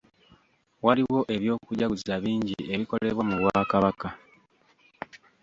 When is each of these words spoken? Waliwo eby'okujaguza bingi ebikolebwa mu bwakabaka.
Waliwo 0.85 1.19
eby'okujaguza 1.35 2.13
bingi 2.23 2.55
ebikolebwa 2.73 3.23
mu 3.29 3.35
bwakabaka. 3.41 4.09